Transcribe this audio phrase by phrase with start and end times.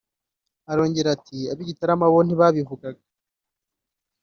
[0.71, 3.03] Arongera ati “Ab’i Gitarama bo ntibabivugaga